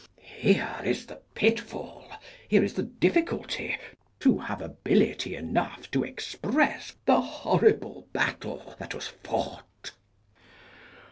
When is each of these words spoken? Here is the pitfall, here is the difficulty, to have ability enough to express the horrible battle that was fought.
Here 0.39 0.81
is 0.83 1.05
the 1.05 1.21
pitfall, 1.35 2.09
here 2.47 2.63
is 2.63 2.73
the 2.73 2.81
difficulty, 2.81 3.77
to 4.21 4.39
have 4.39 4.59
ability 4.59 5.35
enough 5.35 5.91
to 5.91 6.03
express 6.03 6.95
the 7.05 7.21
horrible 7.21 8.07
battle 8.11 8.73
that 8.79 8.95
was 8.95 9.09
fought. 9.23 9.91